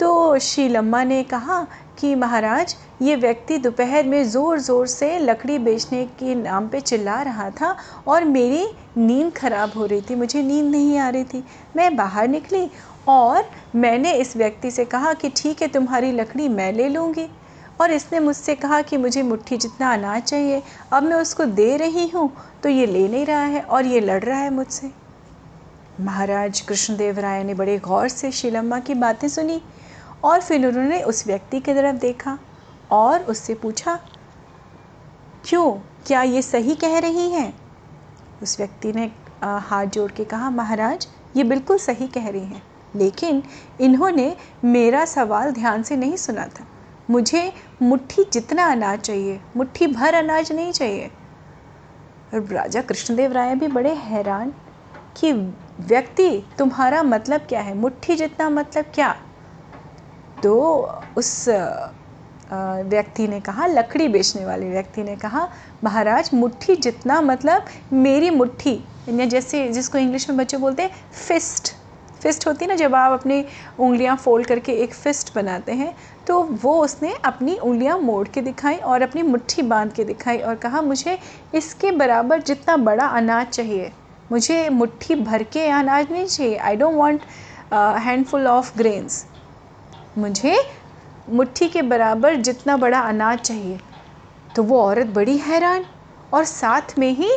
तो 0.00 0.38
शीलम्मा 0.38 1.02
ने 1.04 1.22
कहा 1.24 1.66
कि 1.98 2.14
महाराज, 2.14 2.74
ये 3.02 3.16
व्यक्ति 3.16 3.58
दोपहर 3.58 4.06
में 4.06 4.24
ज़ोर 4.24 4.58
ज़ोर 4.60 4.86
से 4.86 5.18
लकड़ी 5.18 5.58
बेचने 5.58 6.04
के 6.18 6.34
नाम 6.34 6.68
पे 6.68 6.80
चिल्ला 6.80 7.20
रहा 7.22 7.48
था 7.50 7.76
और 8.08 8.24
मेरी 8.24 8.66
नींद 8.96 9.32
ख़राब 9.32 9.72
हो 9.76 9.86
रही 9.86 10.00
थी, 10.00 10.14
मुझे 10.14 10.42
नींद 10.42 10.70
नहीं 10.70 10.98
आ 10.98 11.08
रही 11.08 11.24
थी। 11.24 11.44
मैं 11.76 11.94
बाहर 11.96 12.28
निकली 12.28 12.68
और 13.08 13.44
मैंने 13.76 14.12
इस 14.14 14.36
व्यक्ति 14.36 14.70
से 14.70 14.84
कहा 14.84 15.12
कि 15.12 15.28
ठीक 15.36 15.62
है, 15.62 15.68
तुम्हारी 15.68 16.12
लकड़ी 16.12 16.48
मैं 16.48 16.72
ले 16.72 16.88
लूँगी। 16.88 17.28
और 17.80 17.90
इसने 17.90 18.18
मुझसे 18.20 18.54
कहा 18.54 18.80
कि 18.82 18.96
मुझे 18.96 19.22
मुट्ठी 19.22 19.56
जितना 19.56 19.92
अनाज 19.92 20.22
चाहिए, 20.22 20.62
अब 20.92 21.02
मैं 21.02 21.16
उसको 21.16 21.44
दे 21.44 21.76
रही 21.76 22.08
हूँ 22.08 22.30
तो 22.62 22.68
ये 22.68 22.86
ले 22.86 23.06
नहीं 23.08 23.24
रहा 23.26 23.44
है 23.44 23.60
और 23.62 23.86
ये 23.86 24.00
लड़ 24.00 24.22
रहा 24.24 24.38
है 24.38 24.50
मुझसे। 24.50 24.90
महाराज 26.00 26.60
कृष्णदेव 26.60 27.18
राय 27.20 27.42
ने 27.44 27.54
बड़े 27.54 27.78
गौर 27.78 28.08
से 28.08 28.30
शीलम्मा 28.32 28.78
की 28.80 28.94
बातें 28.96 29.28
सुनी। 29.28 29.60
और 30.24 30.40
फिर 30.40 30.66
उन्होंने 30.66 31.02
उस 31.02 31.26
व्यक्ति 31.26 31.60
की 31.60 31.74
तरफ़ 31.74 31.96
देखा 31.96 32.38
और 32.90 33.22
उससे 33.22 33.54
पूछा, 33.54 33.98
क्यों? 35.44 35.70
क्या 36.06 36.22
ये 36.22 36.42
सही 36.42 36.74
कह 36.74 36.98
रही 36.98 37.30
हैं? 37.30 37.52
उस 38.42 38.58
व्यक्ति 38.58 38.92
ने 38.92 39.10
हाथ 39.42 39.86
जोड़ 39.86 40.10
के 40.12 40.24
कहा, 40.24 40.50
महाराज, 40.50 41.08
ये 41.36 41.44
बिल्कुल 41.44 41.78
सही 41.78 42.06
कह 42.08 42.28
रही 42.28 42.44
हैं, 42.44 42.62
लेकिन 42.94 43.42
इन्होंने 43.80 44.36
मेरा 44.64 45.04
सवाल 45.04 45.50
ध्यान 45.50 45.82
से 45.82 45.96
नहीं 45.96 46.16
सुना 46.16 46.46
था। 46.50 46.66
मुझे 47.08 47.52
मुट्ठी 47.82 48.24
जितना 48.32 48.66
अनाज 48.66 49.00
चाहिए, 49.00 49.40
मुट्ठी 49.56 49.86
भर 49.86 50.14
अनाज 50.14 50.52
नहीं 50.52 50.72
चाहिए। 50.72 51.10
और 52.34 52.46
राजा 52.46 52.82
कृष्णदेव 52.82 53.32
राय 53.32 53.54
भी 53.54 53.68
बड़े 53.68 53.92
हैरान 53.94 54.52
कि, 55.16 55.32
व्यक्ति, 55.32 56.30
तुम्हारा 56.58 57.02
मतलब 57.02 57.40
क्या 57.40 57.60
है? 57.60 57.74
मुट्ठी 57.74 58.16
जितना 58.16 58.48
मतलब 58.50 58.84
क्या? 58.94 59.14
तो 60.44 60.54
उस 61.18 61.48
व्यक्ति 62.50 63.26
ने 63.28 63.40
कहा, 63.40 63.66
लकड़ी 63.66 64.08
बेचने 64.08 64.44
वाले 64.44 64.68
व्यक्ति 64.70 65.02
ने 65.02 65.14
कहा, 65.16 65.48
महाराज, 65.84 66.30
मुट्ठी 66.34 66.76
जितना 66.76 67.20
मतलब 67.22 67.64
मेरी 67.92 68.30
मुट्ठी। 68.30 68.78
या 69.10 69.24
जैसे 69.26 69.68
जिसको 69.68 69.98
इंग्लिश 69.98 70.28
में 70.30 70.38
बच्चे 70.38 70.56
बोलते 70.56 70.82
हैं, 70.82 70.90
फिस्ट। 71.26 71.72
फिस्ट 72.22 72.46
होती 72.46 72.64
है 72.64 72.68
ना, 72.68 72.74
जब 72.76 72.94
आप 72.94 73.12
अपनी 73.12 73.44
उंगलियाँ 73.78 74.16
फोल्ड 74.16 74.46
करके 74.46 74.72
एक 74.82 74.94
फिस्ट 74.94 75.34
बनाते 75.34 75.72
हैं 75.72 75.94
तो 76.26 76.42
वो 76.62 76.74
उसने 76.82 77.12
अपनी 77.24 77.56
उंगलियाँ 77.58 77.98
मोड़ 77.98 78.26
के 78.28 78.40
दिखाई 78.42 78.76
और 78.76 79.02
अपनी 79.02 79.22
मुट्ठी 79.22 79.62
बाँध 79.64 79.92
के 79.92 80.04
दिखाई 80.04 80.38
और 80.38 80.54
कहा, 80.56 80.80
मुझे 80.82 81.18
इसके 81.54 81.90
बराबर 81.92 82.42
जितना 82.42 82.76
बड़ा 82.78 83.06
अनाज 83.08 83.46
चाहिए, 83.48 83.90
मुझे 84.32 84.68
मुट्ठी 84.70 85.14
भर 85.16 85.42
के 85.42 85.66
अनाज 85.68 86.12
नहीं 86.12 86.26
चाहिए। 86.26 86.56
I 86.56 86.76
don't 86.76 86.94
want 86.94 87.22
handful 87.72 88.46
of 88.46 88.76
grains 88.78 89.24
मुझे 90.18 90.56
मुट्ठी 91.28 91.68
के 91.68 91.82
बराबर 91.82 92.34
जितना 92.36 92.76
बड़ा 92.76 92.98
अनाज 93.00 93.38
चाहिए। 93.38 93.78
तो 94.56 94.62
वो 94.62 94.80
औरत 94.80 95.06
बड़ी 95.06 95.36
हैरान 95.38 95.84
और 96.32 96.44
साथ 96.44 96.98
में 96.98 97.10
ही 97.10 97.30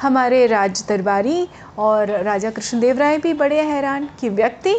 हमारे 0.00 0.46
राज 0.46 0.84
दरबारी 0.88 1.48
और 1.78 2.10
राजा 2.22 2.50
कृष्णदेव 2.50 2.98
राय 2.98 3.18
भी 3.18 3.32
बड़े 3.34 3.60
हैरान 3.62 4.08
कि 4.20 4.28
व्यक्ति 4.28 4.76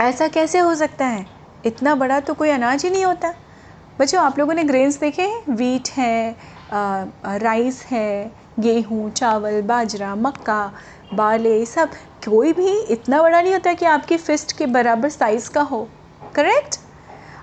ऐसा 0.00 0.28
कैसे 0.28 0.58
हो 0.58 0.74
सकता 0.74 1.06
है? 1.06 1.26
इतना 1.66 1.94
बड़ा 1.94 2.20
तो 2.20 2.34
कोई 2.34 2.50
अनाज 2.50 2.84
ही 2.84 2.90
नहीं 2.90 3.04
होता। 3.04 3.32
बच्चों, 4.00 4.20
आप 4.20 4.38
लोगों 4.38 4.54
ने 4.54 4.64
ग्रेन्स 4.64 4.98
देखे 5.00 5.22
हैं? 5.22 5.54
वीट 5.56 5.88
है 5.88 6.36
राइस 6.72 7.82
है, 7.84 8.32
गेहूँ, 8.60 9.10
चावल, 9.10 9.60
बाजरा, 9.62 10.14
मक्का 10.14 10.72
बाले 11.14 11.64
सब। 11.66 11.90
कोई 12.28 12.52
भी 12.52 12.78
इतना 12.84 13.22
बड़ा 13.22 13.40
नहीं 13.40 13.52
होता 13.52 13.72
कि 13.72 13.86
आपकी 13.86 14.16
फिस्ट 14.16 14.56
के 14.58 14.66
बराबर 14.66 15.08
साइज़ 15.08 15.50
का 15.50 15.62
हो। 15.62 15.88
करेक्ट 16.36 16.78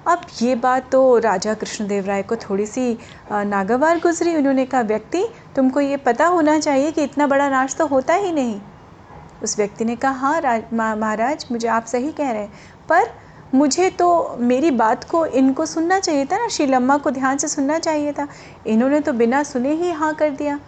अब 0.08 0.22
ये 0.42 0.56
बात 0.56 0.90
तो 0.92 1.18
राजा 1.18 1.54
कृष्णदेव 1.54 2.06
राय 2.06 2.24
को 2.24 2.36
थोड़ी 2.36 2.66
सी 2.66 2.98
नागवार 3.32 4.00
गुजरी, 4.00 4.36
उन्होंने 4.36 4.66
कहा, 4.66 4.82
व्यक्ति, 4.82 5.24
तुमको 5.56 5.82
ये 5.82 5.98
पता 5.98 6.26
होना 6.28 6.60
चाहिए 6.60 6.92
कि 6.92 7.04
इतना 7.04 7.28
बड़ा 7.28 7.50
नाश 7.50 7.76
तो 7.76 7.88
होता 7.88 8.14
ही 8.16 8.32
नहीं। 8.32 8.60
उस 9.44 9.58
व्यक्ति 9.58 9.86
ने 9.86 9.96
कहा 9.96 10.12
हाँ 10.12 10.62
महाराज, 10.74 11.46
मुझे 11.52 11.68
आप 11.68 11.86
सही 11.86 12.12
कह 12.12 12.32
रहे 12.32 12.42
हैं, 12.42 12.52
पर 12.90 13.10
मुझे 13.56 13.90
तो 13.90 14.36
मेरी 14.42 14.72
बात 14.74 15.04
को, 15.04 15.26
इनको 15.26 15.66
सुनना 15.66 16.00
चाहिए 16.00 16.26
था 16.26 16.38
ना 16.38 16.48
शीलम्मा 16.50 16.98
को 16.98 17.12
ध्यान 17.12 17.38
से 17.38 17.48
सुनना 17.48 17.80
चाहिए 17.80 18.12
था। 18.12 18.28
इन्होंने 18.68 19.00
तो 19.00 19.14
बिना 19.14 19.44
सुने 19.44 19.74
ही 19.74 19.92
हाँ 19.92 20.14
कर 20.16 20.30
दिया। 20.32 20.60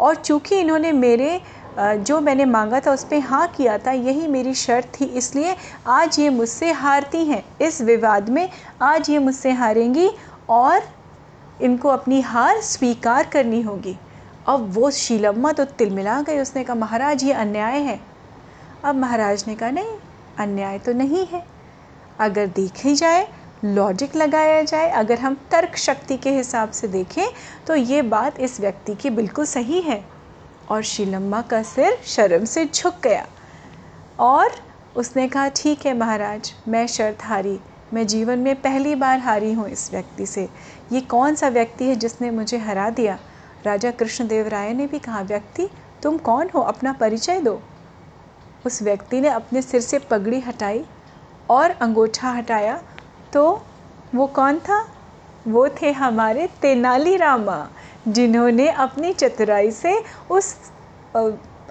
और 0.00 0.14
चूँकि 0.16 0.58
इन्होंने 0.58 0.92
मेरे 0.92 1.40
जो 1.78 2.20
मैंने 2.20 2.44
मांगा 2.44 2.80
था 2.80 2.92
उस 2.92 3.04
पर 3.04 3.18
हाँ 3.20 3.46
किया 3.48 3.76
था, 3.78 3.92
यही 3.92 4.26
मेरी 4.28 4.54
शर्त 4.54 4.88
थी। 5.00 5.04
इसलिए 5.04 5.54
आज 5.88 6.18
ये 6.18 6.30
मुझसे 6.30 6.70
हारती 6.72 7.24
हैं। 7.24 7.42
इस 7.62 7.80
विवाद 7.82 8.28
में 8.28 8.48
आज 8.82 9.10
ये 9.10 9.18
मुझसे 9.18 9.50
हारेंगी 9.52 10.10
और 10.50 10.82
इनको 11.62 11.88
अपनी 11.88 12.20
हार 12.22 12.60
स्वीकार 12.62 13.26
करनी 13.26 13.60
होगी। 13.62 13.96
अब 14.48 14.70
वो 14.74 14.90
शीलम्मा 14.90 15.52
तो 15.52 15.64
तिलमिला 15.64 16.20
गई 16.22 16.38
उसने 16.38 16.64
कहा, 16.64 16.74
महाराज, 16.76 17.24
ये 17.24 17.32
अन्याय 17.32 17.78
है। 17.78 17.98
अब 18.84 18.94
महाराज 18.94 19.44
ने 19.48 19.54
कहा, 19.54 19.70
नहीं, 19.70 19.98
अन्याय 20.38 20.78
तो 20.78 20.92
नहीं 20.92 21.26
है। 21.26 21.44
अगर 22.20 22.46
देखी 22.48 22.94
जाए 22.94 23.26
लॉजिक 23.64 24.16
लगाया 24.16 24.62
जाए, 24.62 24.90
अगर 24.90 25.18
हम 25.18 25.36
तर्क 25.50 25.76
शक्ति 25.76 26.16
के 26.16 26.30
हिसाब 26.30 26.70
से 26.70 26.88
देखें 26.88 27.26
तो 27.66 27.74
ये 27.74 28.02
बात 28.04 28.40
इस 28.40 28.60
व्यक्ति 28.60 28.94
की 28.94 29.10
बिल्कुल 29.10 29.44
सही 29.46 29.80
है। 29.80 30.04
और 30.70 30.82
शीलम्मा 30.82 31.42
का 31.42 31.62
सिर 31.62 31.98
शर्म 32.04 32.44
से 32.44 32.66
झुक 32.66 32.94
गया। 33.04 33.26
और 34.18 34.50
उसने 34.96 35.28
कहा, 35.28 35.48
ठीक 35.48 35.86
है 35.86 35.96
महाराज, 35.98 36.54
मैं 36.68 36.86
शर्त 36.86 37.18
हारी। 37.22 37.60
मैं 37.94 38.06
जीवन 38.06 38.38
में 38.38 38.62
पहली 38.62 38.94
बार 38.94 39.18
हारी 39.18 39.52
हूँ 39.52 39.68
इस 39.68 39.90
व्यक्ति 39.92 40.26
से। 40.26 40.48
ये 40.92 41.00
कौन 41.00 41.34
सा 41.34 41.48
व्यक्ति 41.48 41.84
है 41.84 41.96
जिसने 41.96 42.30
मुझे 42.30 42.58
हरा 42.58 42.90
दिया? 42.90 43.18
राजा 43.64 43.90
कृष्णदेव 43.90 44.48
राय 44.48 44.72
ने 44.72 44.86
भी 44.86 44.98
कहा, 44.98 45.20
व्यक्ति, 45.20 45.68
तुम 46.02 46.18
कौन 46.18 46.50
हो? 46.54 46.60
अपना 46.60 46.92
परिचय 46.92 47.40
दो। 47.40 47.62
उस 48.66 48.82
व्यक्ति 48.82 49.20
ने 49.20 49.28
अपने 49.28 49.62
सिर 49.62 49.80
से 49.80 49.98
पगड़ी 49.98 50.40
हटाई 50.40 50.84
और 51.50 51.70
अंगूठा 51.70 52.30
हटाया। 52.30 52.82
तो 53.32 53.62
वो 54.14 54.26
कौन 54.26 54.58
था? 54.58 54.88
वो 55.48 55.68
थे 55.68 55.92
हमारे 55.92 56.48
तेनालीरामा। 56.62 57.68
जिन्होंने 58.12 58.68
अपनी 58.68 59.12
चतुराई 59.12 59.70
से 59.70 60.02
उस 60.30 60.56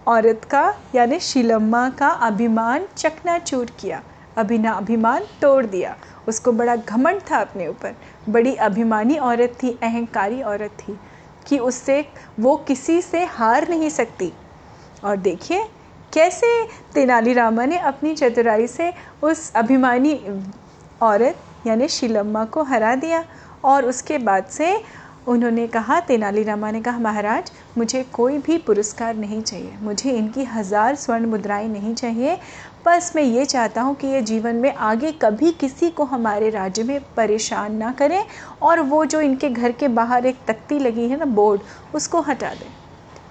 औरत 0.07 0.41
का, 0.51 0.73
यानी 0.95 1.19
शिलम्मा 1.19 1.89
का 1.89 2.07
अभिमान 2.07 2.87
चकनाचूर 2.97 3.65
किया। 3.79 4.03
अभिना, 4.37 4.71
अभिमान 4.71 5.23
तोड़ 5.41 5.65
दिया। 5.65 5.95
उसको 6.27 6.51
बड़ा 6.51 6.75
घमंड 6.75 7.21
था 7.31 7.37
अपने 7.37 7.67
ऊपर। 7.67 7.95
बड़ी 8.29 8.55
अभिमानी 8.55 9.17
औरत 9.17 9.57
थी, 9.63 9.79
अहंकारी 9.83 10.41
औरत 10.41 10.71
थी 10.79 10.99
कि 11.47 11.59
उससे 11.59 12.05
वो 12.39 12.55
किसी 12.55 13.01
से 13.01 13.25
हार 13.25 13.69
नहीं 13.69 13.89
सकती। 13.89 14.33
और 15.03 15.17
देखिए, 15.17 15.63
कैसे 16.13 16.67
तेनालीरामा 16.93 17.65
ने 17.65 17.77
अपनी 17.77 18.15
चतुराई 18.15 18.67
से 18.67 18.93
उस 19.23 19.53
अभिमानी 19.53 20.13
औरत, 21.01 21.35
यानी 21.67 21.87
शिलम्मा 21.87 22.45
को 22.45 22.63
हरा 22.63 22.95
दिया 22.95 23.25
और 23.63 23.85
उसके 23.85 24.17
बाद 24.17 24.45
से 24.45 24.81
उन्होंने 25.29 25.65
कहा 25.67 25.99
तेनालीरामा 25.99 26.69
ने 26.71 26.81
कहा, 26.81 26.99
महाराज, 26.99 27.51
मुझे 27.77 28.01
कोई 28.13 28.37
भी 28.37 28.57
पुरस्कार 28.57 29.15
नहीं 29.15 29.41
चाहिए। 29.41 29.73
मुझे 29.81 30.11
इनकी 30.11 30.43
हज़ार 30.43 30.95
स्वर्ण 30.95 31.25
मुद्राएँ 31.25 31.67
नहीं 31.67 31.93
चाहिए। 31.95 32.37
बस 32.85 33.11
मैं 33.15 33.23
ये 33.23 33.45
चाहता 33.45 33.81
हूँ 33.81 33.95
कि 33.95 34.07
ये 34.07 34.21
जीवन 34.21 34.55
में 34.55 34.73
आगे 34.73 35.11
कभी 35.11 35.51
किसी 35.51 35.89
को 35.89 36.03
हमारे 36.05 36.49
राज्य 36.49 36.83
में 36.83 36.99
परेशान 37.15 37.75
ना 37.75 37.91
करें 37.91 38.23
और 38.61 38.79
वो 38.81 39.03
जो 39.05 39.21
इनके 39.21 39.49
घर 39.49 39.71
के 39.71 39.87
बाहर 39.87 40.25
एक 40.25 40.37
तख्ती 40.47 40.79
लगी 40.79 41.07
है 41.09 41.17
ना 41.19 41.25
बोर्ड, 41.25 41.61
उसको 41.95 42.21
हटा 42.21 42.49
दें। 42.49 42.67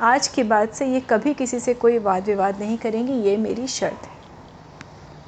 आज 0.03 0.29
के 0.29 0.43
बाद 0.45 0.69
से 0.69 0.87
ये 0.87 1.01
कभी 1.01 1.35
किसी 1.35 1.61
से 1.61 1.75
कोई 1.75 1.99
वाद 1.99 2.27
विवाद 2.27 2.61
नहीं 2.61 2.79
करेंगी, 2.79 3.13
ये 3.13 3.37
मेरी 3.37 3.67
शर्त 3.69 4.07
है। 4.07 4.17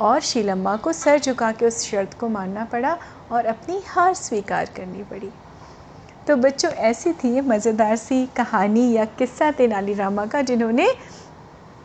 और 0.01 0.21
शीलम्मा 0.21 0.77
को 0.77 0.93
सर 0.93 1.19
झुका 1.19 1.53
के 1.53 1.67
उस 1.67 1.85
शर्त 1.85 2.19
को 2.21 2.29
मानना 2.29 2.65
पड़ा 2.65 2.97
और 3.33 3.47
अपनी 3.47 3.83
हार 3.87 4.15
स्वीकार 4.15 4.71
करनी 4.77 5.03
पड़ी। 5.03 5.31
तो 6.27 6.37
बच्चों, 6.37 6.71
ऐसी 6.71 7.13
थी 7.13 7.35
ये 7.35 7.41
मज़ेदार 7.41 7.97
सी 7.97 8.27
कहानी 8.27 8.91
या 8.93 9.05
किस्सा 9.05 9.51
तेनालीरामा 9.51 10.27
का, 10.27 10.43
जिन्होंने 10.43 10.89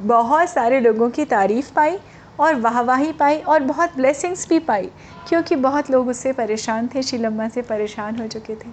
बहुत 0.02 0.50
सारे 0.50 0.80
लोगों 0.80 1.10
की 1.10 1.26
तारीफ़ 1.26 1.74
पाई 1.74 1.98
और 2.40 2.56
वाहवाही 2.56 3.12
पाई 3.12 3.38
और 3.38 3.60
बहुत 3.60 3.96
ब्लेसिंग्स 3.98 4.48
भी 4.50 4.60
पाई, 4.60 4.90
क्योंकि 5.30 5.56
बहुत 5.56 5.92
लोग 5.92 6.08
उससे 6.08 6.34
परेशान 6.34 6.90
थे, 6.96 7.04
शीलम्मा 7.04 7.48
से 7.50 7.62
परेशान 7.62 8.16
हो 8.16 8.28
चुके 8.28 8.56
थे। 8.56 8.70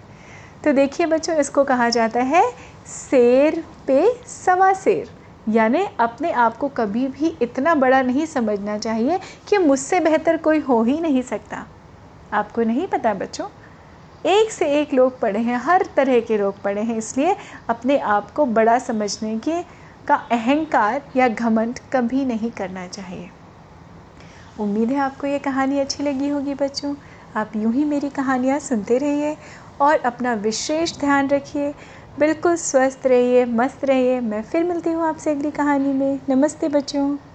तो 0.64 0.72
देखिए 0.72 1.06
बच्चों, 1.06 1.36
इसको 1.36 1.64
कहा 1.64 1.88
जाता 1.88 2.20
है 2.20 2.42
शेर 2.88 3.62
पे 3.86 4.14
सवा 4.26 4.72
शेर। 4.72 5.10
यानी 5.48 5.86
अपने 6.00 6.30
आप 6.32 6.56
को 6.56 6.68
कभी 6.68 7.06
भी 7.08 7.36
इतना 7.42 7.74
बड़ा 7.74 8.02
नहीं 8.02 8.26
समझना 8.26 8.78
चाहिए 8.78 9.18
कि 9.48 9.58
मुझसे 9.58 10.00
बेहतर 10.00 10.36
कोई 10.36 10.58
हो 10.60 10.82
ही 10.82 11.00
नहीं 11.00 11.22
सकता। 11.22 11.66
आपको 12.32 12.62
नहीं 12.62 12.86
पता 12.86 13.14
बच्चों 13.14 13.46
एक 14.24 14.50
से 14.52 14.66
एक 14.80 14.94
लोग 14.94 15.20
पढ़े 15.20 15.40
हैं, 15.40 15.56
हर 15.56 15.86
तरह 15.96 16.20
के 16.20 16.38
लोग 16.38 16.62
पढ़े 16.62 16.82
हैं, 16.82 16.96
इसलिए 16.96 17.36
अपने 17.68 17.98
आप 17.98 18.30
को 18.30 18.46
बड़ा 18.46 18.78
समझने 18.78 19.38
के 19.38 19.62
का 20.08 20.14
अहंकार 20.14 21.02
या 21.16 21.28
घमंड 21.28 21.78
कभी 21.92 22.24
नहीं 22.24 22.50
करना 22.50 22.86
चाहिए। 22.86 23.30
उम्मीद 24.60 24.90
है 24.90 24.98
आपको 24.98 25.26
ये 25.26 25.38
कहानी 25.38 25.78
अच्छी 25.78 26.02
लगी 26.02 26.28
होगी 26.28 26.54
बच्चों। 26.54 26.94
आप 27.36 27.52
यूँ 27.56 27.72
ही 27.72 27.84
मेरी 27.84 28.10
कहानियाँ 28.10 28.58
सुनते 28.58 28.98
रहिए 28.98 29.36
और 29.80 29.98
अपना 29.98 30.34
विशेष 30.34 30.98
ध्यान 31.00 31.28
रखिए। 31.28 31.74
बिल्कुल 32.18 32.56
स्वस्थ 32.56 33.06
रहिए, 33.06 33.44
मस्त 33.44 33.84
रहिए। 33.84 34.20
मैं 34.20 34.42
फिर 34.42 34.64
मिलती 34.64 34.90
हूँ 34.90 35.08
आपसे 35.08 35.30
अगली 35.30 35.50
कहानी 35.50 35.92
में। 35.92 36.20
नमस्ते 36.28 36.68
बच्चों। 36.68 37.31